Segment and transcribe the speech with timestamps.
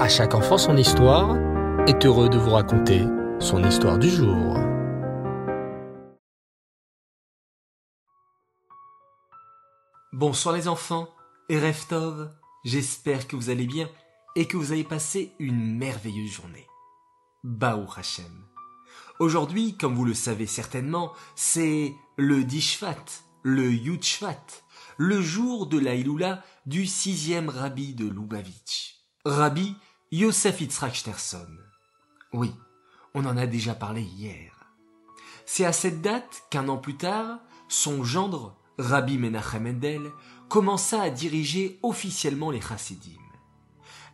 [0.00, 1.36] À chaque enfant son histoire
[1.86, 3.04] est heureux de vous raconter
[3.38, 4.56] son histoire du jour.
[10.14, 11.10] Bonsoir les enfants
[11.50, 12.30] et Reftov,
[12.64, 13.90] j'espère que vous allez bien
[14.36, 16.66] et que vous avez passé une merveilleuse journée.
[17.44, 18.46] Baou Hashem.
[19.18, 23.04] Aujourd'hui, comme vous le savez certainement, c'est le Dishvat,
[23.42, 24.46] le Yudshvat,
[24.96, 28.96] le jour de la Iloula du sixième rabbi de Lubavitch.
[29.26, 29.76] Rabbi
[30.12, 31.46] Yosef Yitzhak Shterson.
[32.32, 32.52] Oui,
[33.14, 34.50] on en a déjà parlé hier.
[35.46, 37.38] C'est à cette date qu'un an plus tard,
[37.68, 40.10] son gendre, Rabbi Menachem Mendel,
[40.48, 43.20] commença à diriger officiellement les Chassidim.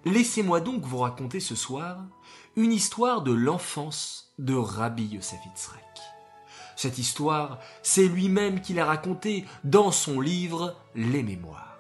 [0.05, 2.05] Laissez-moi donc vous raconter ce soir
[2.57, 5.99] une histoire de l'enfance de Rabbi Yosef Yitzhak.
[6.77, 11.79] Cette histoire, c'est lui-même qui l'a racontée dans son livre Les Mémoires.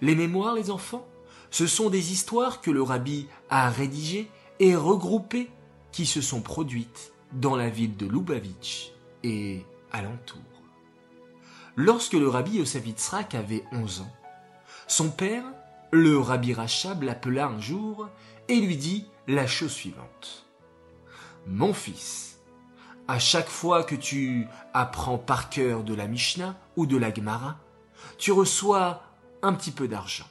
[0.00, 1.06] Les Mémoires, les enfants,
[1.56, 4.28] ce sont des histoires que le rabbi a rédigées
[4.60, 5.48] et regroupées
[5.90, 8.92] qui se sont produites dans la ville de Lubavitch
[9.24, 10.42] et alentour.
[11.74, 14.14] Lorsque le rabbi Yosef Yitzhak avait 11 ans,
[14.86, 15.44] son père,
[15.92, 18.06] le rabbi Rachab, l'appela un jour
[18.48, 20.44] et lui dit la chose suivante.
[21.46, 22.38] Mon fils,
[23.08, 27.56] à chaque fois que tu apprends par cœur de la Mishnah ou de la Gemara,
[28.18, 29.00] tu reçois
[29.40, 30.26] un petit peu d'argent.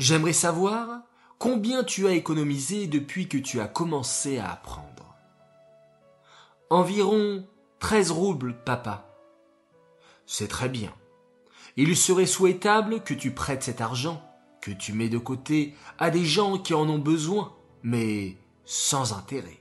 [0.00, 1.02] J'aimerais savoir
[1.38, 5.14] combien tu as économisé depuis que tu as commencé à apprendre.
[6.70, 7.46] Environ
[7.80, 9.14] 13 roubles, papa.
[10.24, 10.90] C'est très bien.
[11.76, 14.22] Il serait souhaitable que tu prêtes cet argent,
[14.62, 19.60] que tu mets de côté à des gens qui en ont besoin, mais sans intérêt.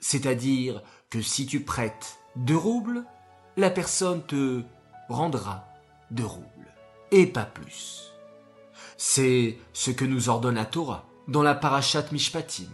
[0.00, 3.04] C'est-à-dire que si tu prêtes deux roubles,
[3.56, 4.64] la personne te
[5.08, 5.68] rendra
[6.10, 6.74] deux roubles,
[7.12, 8.15] et pas plus.
[8.96, 12.70] C'est ce que nous ordonne la Torah dans la Parashat Mishpatim.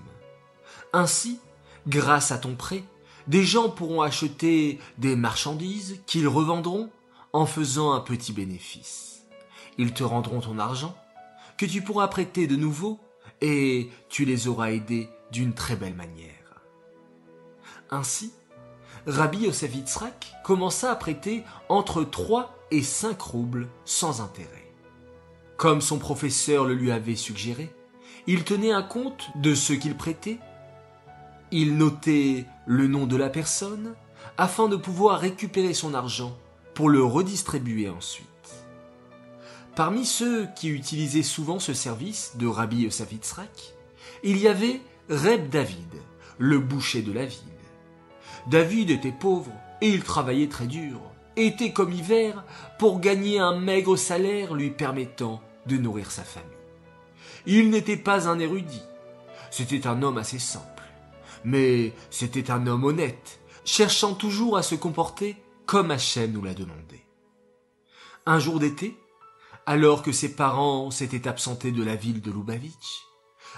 [0.92, 1.40] Ainsi,
[1.86, 2.84] grâce à ton prêt,
[3.26, 6.90] des gens pourront acheter des marchandises qu'ils revendront
[7.32, 9.22] en faisant un petit bénéfice.
[9.78, 10.94] Ils te rendront ton argent,
[11.56, 13.00] que tu pourras prêter de nouveau,
[13.40, 16.62] et tu les auras aidés d'une très belle manière.
[17.90, 18.32] Ainsi,
[19.06, 24.61] Rabbi Yosef Yitzhak commença à prêter entre 3 et 5 roubles sans intérêt.
[25.56, 27.70] Comme son professeur le lui avait suggéré,
[28.26, 30.38] il tenait un compte de ce qu'il prêtait,
[31.50, 33.94] il notait le nom de la personne
[34.38, 36.36] afin de pouvoir récupérer son argent
[36.74, 38.28] pour le redistribuer ensuite.
[39.74, 43.74] Parmi ceux qui utilisaient souvent ce service de Rabbi Yosef Yitzhak,
[44.22, 45.94] il y avait Reb David,
[46.38, 47.38] le boucher de la ville.
[48.48, 51.00] David était pauvre et il travaillait très dur,
[51.36, 52.44] été comme hiver,
[52.78, 56.50] pour gagner un maigre salaire lui permettant de nourrir sa famille.
[57.46, 58.82] Il n'était pas un érudit,
[59.50, 60.82] c'était un homme assez simple,
[61.44, 67.04] mais c'était un homme honnête, cherchant toujours à se comporter comme Hachem nous l'a demandé.
[68.26, 68.96] Un jour d'été,
[69.66, 73.06] alors que ses parents s'étaient absentés de la ville de Lubavitch,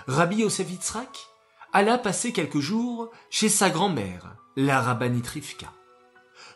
[0.06, 1.28] Rabbi Yosef Yitzhak
[1.72, 5.72] alla passer quelques jours chez sa grand-mère, la rabbinite Rivka.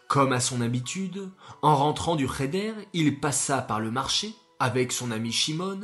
[0.09, 1.31] Comme à son habitude,
[1.61, 5.81] en rentrant du Cheder, il passa par le marché avec son ami Shimon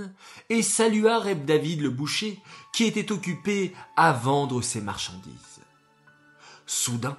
[0.49, 2.41] et salua Reb David le boucher
[2.73, 5.61] qui était occupé à vendre ses marchandises.
[6.65, 7.19] Soudain,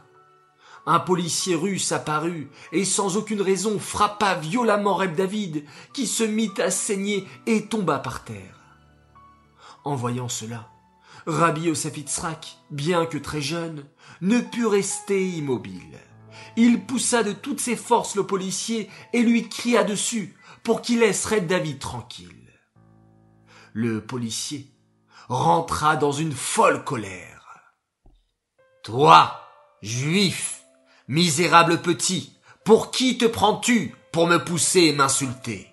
[0.88, 6.52] un policier russe apparut et sans aucune raison frappa violemment Reb David qui se mit
[6.58, 8.60] à saigner et tomba par terre.
[9.84, 10.72] En voyant cela,
[11.28, 11.94] Rabbi Yosef
[12.72, 13.86] bien que très jeune,
[14.22, 16.00] ne put rester immobile.
[16.56, 21.26] Il poussa de toutes ses forces le policier et lui cria dessus pour qu'il laisse
[21.26, 22.54] Red David tranquille.
[23.74, 24.72] Le policier
[25.28, 27.74] rentra dans une folle colère.
[28.84, 29.40] Toi,
[29.82, 30.62] juif,
[31.08, 35.72] misérable petit, pour qui te prends-tu pour me pousser et m'insulter?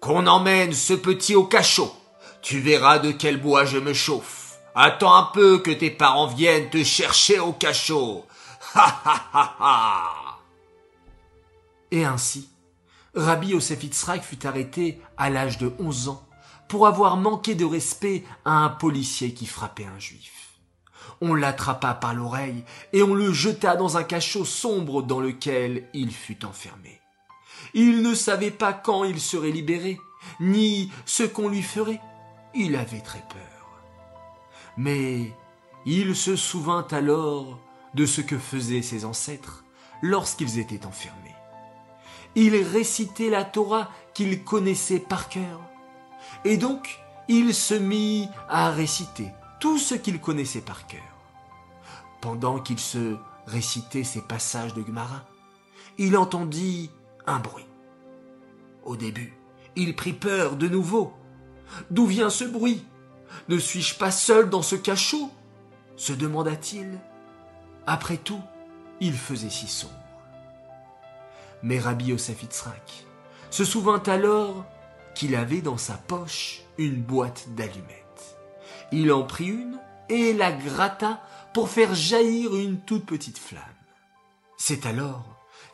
[0.00, 1.94] Qu'on emmène ce petit au cachot.
[2.42, 4.58] Tu verras de quel bois je me chauffe.
[4.74, 8.24] Attends un peu que tes parents viennent te chercher au cachot.
[8.74, 10.38] Ha.
[11.90, 12.48] Et ainsi,
[13.14, 13.80] Rabbi Yosef
[14.22, 16.26] fut arrêté à l'âge de 11 ans
[16.68, 20.58] pour avoir manqué de respect à un policier qui frappait un juif.
[21.20, 26.12] On l'attrapa par l'oreille et on le jeta dans un cachot sombre dans lequel il
[26.12, 27.00] fut enfermé.
[27.74, 29.98] Il ne savait pas quand il serait libéré,
[30.38, 32.00] ni ce qu'on lui ferait.
[32.54, 33.82] Il avait très peur.
[34.76, 35.32] Mais
[35.84, 37.58] il se souvint alors
[37.94, 39.64] de ce que faisaient ses ancêtres
[40.02, 41.34] lorsqu'ils étaient enfermés.
[42.34, 45.60] Il récitait la Torah qu'il connaissait par cœur.
[46.44, 51.00] Et donc, il se mit à réciter tout ce qu'il connaissait par cœur.
[52.20, 53.16] Pendant qu'il se
[53.46, 55.24] récitait ces passages de Gemara,
[55.98, 56.90] il entendit
[57.26, 57.66] un bruit.
[58.84, 59.34] Au début,
[59.76, 61.12] il prit peur de nouveau.
[61.90, 62.84] D'où vient ce bruit?
[63.48, 65.30] Ne suis-je pas seul dans ce cachot?
[65.96, 66.98] se demanda-t-il.
[67.92, 68.40] Après tout,
[69.00, 69.92] il faisait si sombre.
[71.64, 72.44] Mais Rabbi Yosef
[73.50, 74.64] se souvint alors
[75.16, 78.38] qu'il avait dans sa poche une boîte d'allumettes.
[78.92, 81.20] Il en prit une et la gratta
[81.52, 83.64] pour faire jaillir une toute petite flamme.
[84.56, 85.24] C'est alors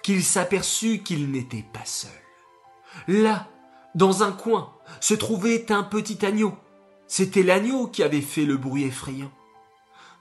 [0.02, 2.10] qu'il s'aperçut qu'il n'était pas seul.
[3.08, 3.46] Là,
[3.94, 6.56] dans un coin, se trouvait un petit agneau.
[7.08, 9.32] C'était l'agneau qui avait fait le bruit effrayant.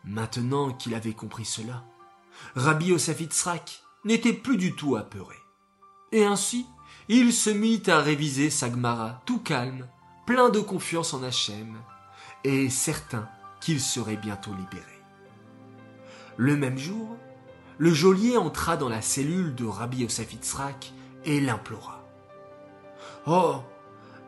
[0.05, 1.83] Maintenant qu'il avait compris cela,
[2.55, 3.21] Rabbi Yosef
[4.03, 5.35] n'était plus du tout apeuré.
[6.11, 6.67] Et ainsi,
[7.07, 9.87] il se mit à réviser sa Gemara tout calme,
[10.25, 11.75] plein de confiance en Hachem,
[12.43, 13.27] et certain
[13.61, 14.83] qu'il serait bientôt libéré.
[16.37, 17.17] Le même jour,
[17.77, 20.35] le geôlier entra dans la cellule de Rabbi Yosef
[21.25, 22.03] et l'implora.
[23.25, 23.55] Oh,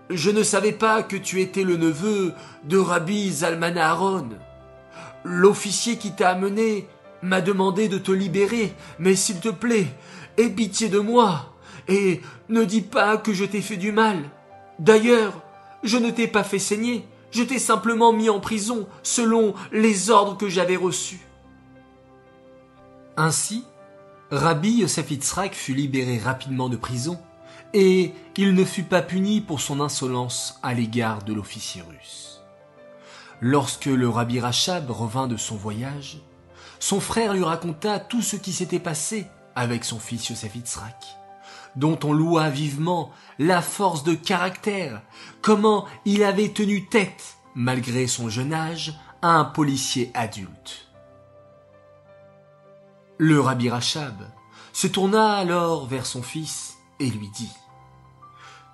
[0.10, 2.34] je ne savais pas que tu étais le neveu
[2.64, 4.30] de Rabbi Zalman Aaron.
[5.30, 6.88] L'officier qui t'a amené
[7.22, 9.88] m'a demandé de te libérer, mais s'il te plaît,
[10.38, 11.54] aie pitié de moi,
[11.90, 14.18] et ne dis pas que je t'ai fait du mal.
[14.80, 15.34] D'ailleurs,
[15.84, 20.38] je ne t'ai pas fait saigner, je t'ai simplement mis en prison selon les ordres
[20.38, 21.20] que j'avais reçus.
[23.18, 23.66] Ainsi,
[24.32, 25.08] Rabbi Yosef
[25.52, 27.20] fut libéré rapidement de prison,
[27.74, 32.37] et il ne fut pas puni pour son insolence à l'égard de l'officier russe.
[33.42, 36.22] Lorsque le Rabbi Rachab revint de son voyage,
[36.80, 41.06] son frère lui raconta tout ce qui s'était passé avec son fils Yosef Yitzhak,
[41.76, 45.02] dont on loua vivement la force de caractère,
[45.42, 50.88] comment il avait tenu tête, malgré son jeune âge, à un policier adulte.
[53.20, 54.28] Le Rabbi Rachab
[54.74, 57.52] se tourna alors vers son fils et lui dit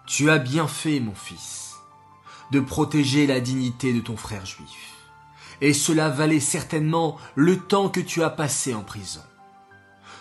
[0.06, 1.73] Tu as bien fait, mon fils
[2.54, 5.10] de protéger la dignité de ton frère juif.
[5.60, 9.24] Et cela valait certainement le temps que tu as passé en prison.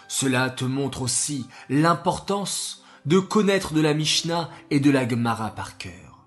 [0.08, 5.76] Cela te montre aussi l'importance de connaître de la Mishnah et de la Gemara par
[5.76, 6.25] cœur.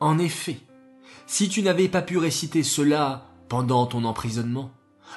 [0.00, 0.58] En effet,
[1.28, 4.72] si tu n'avais pas pu réciter cela pendant ton emprisonnement,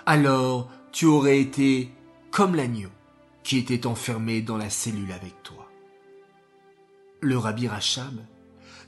[0.05, 1.91] alors tu aurais été
[2.29, 2.89] comme l'agneau
[3.43, 5.67] qui était enfermé dans la cellule avec toi.
[7.19, 8.19] Le rabbi Rachab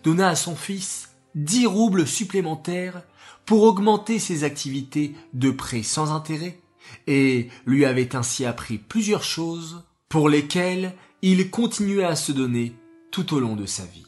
[0.03, 3.03] donna à son fils dix roubles supplémentaires
[3.45, 6.59] pour augmenter ses activités de prêt sans intérêt
[7.07, 12.73] et lui avait ainsi appris plusieurs choses pour lesquelles il continuait à se donner
[13.11, 14.05] tout au long de sa vie.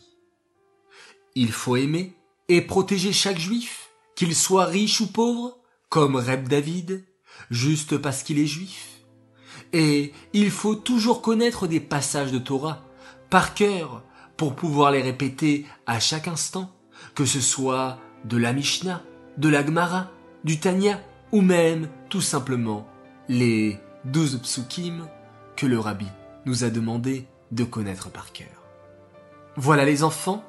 [1.36, 2.16] Il faut aimer
[2.50, 5.58] et protéger chaque juif, qu'il soit riche ou pauvre,
[5.90, 7.06] comme Reb David,
[7.52, 9.02] juste parce qu'il est juif.
[9.74, 12.84] Et il faut toujours connaître des passages de Torah
[13.30, 14.04] par cœur
[14.38, 16.72] pour pouvoir les répéter à chaque instant
[17.16, 19.02] que ce soit de la Mishnah,
[19.38, 20.12] de la Gemara,
[20.44, 21.02] du Tanya,
[21.32, 22.88] ou même tout simplement
[23.30, 25.08] les douze psukim
[25.56, 26.08] que le rabbi
[26.46, 28.48] nous a demandé de connaître par cœur.
[29.56, 30.44] Voilà les enfants,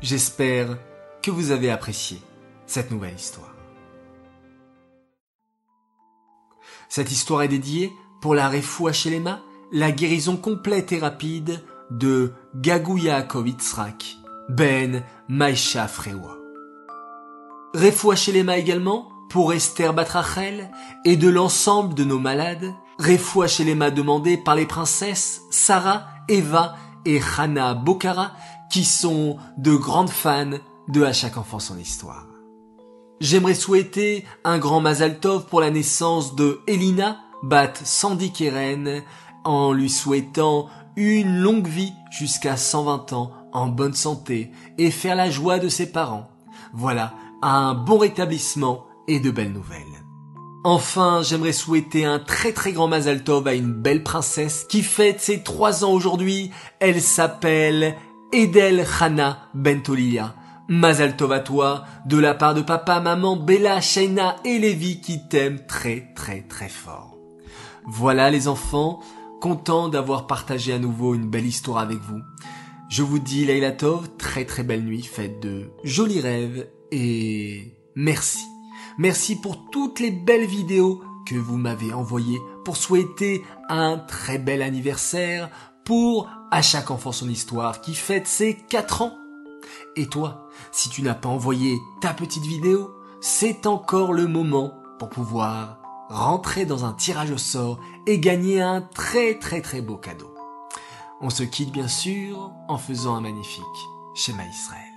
[0.00, 0.78] j'espère
[1.22, 2.20] que vous avez apprécié
[2.66, 3.54] cette nouvelle histoire.
[6.88, 7.90] Cette histoire est dédiée
[8.20, 9.42] pour la Refoua Shelema,
[9.72, 14.16] la guérison complète et rapide de Gagouya Kovitzrak,
[14.48, 16.36] ben Maïcha Frewa.
[17.74, 20.70] Refoua Shelema également pour Esther Batrachel
[21.04, 22.72] et de l'ensemble de nos malades.
[22.98, 28.32] Refoua Shelema demandé par les princesses Sarah, Eva et Hana Bokara
[28.70, 30.58] qui sont de grandes fans
[30.88, 32.26] de À chaque enfant son histoire.
[33.20, 39.02] J'aimerais souhaiter un grand Mazal Tov pour la naissance de Elina Bat Sandy Keren
[39.44, 45.30] en lui souhaitant une longue vie jusqu'à 120 ans en bonne santé et faire la
[45.30, 46.28] joie de ses parents.
[46.72, 50.02] Voilà, un bon rétablissement et de belles nouvelles.
[50.64, 55.20] Enfin, j'aimerais souhaiter un très très grand Mazal Tov à une belle princesse qui fête
[55.20, 56.52] ses trois ans aujourd'hui.
[56.78, 57.96] Elle s'appelle
[58.32, 60.34] Edel Hana Bentolia.
[60.68, 65.26] Mazal Tov à toi, de la part de papa, maman, Bella, Shaina et Lévi qui
[65.28, 67.16] t'aiment très très très fort.
[67.84, 69.00] Voilà les enfants,
[69.40, 72.20] content d'avoir partagé à nouveau une belle histoire avec vous.
[72.92, 78.44] Je vous dis Leila Tov, très très belle nuit, faites de jolis rêves et merci.
[78.98, 84.60] Merci pour toutes les belles vidéos que vous m'avez envoyées pour souhaiter un très bel
[84.60, 85.48] anniversaire
[85.86, 89.16] pour à chaque enfant son histoire qui fête ses 4 ans.
[89.96, 92.90] Et toi, si tu n'as pas envoyé ta petite vidéo,
[93.22, 95.78] c'est encore le moment pour pouvoir
[96.10, 100.31] rentrer dans un tirage au sort et gagner un très très très beau cadeau.
[101.24, 103.62] On se quitte bien sûr en faisant un magnifique
[104.14, 104.91] schéma Israël.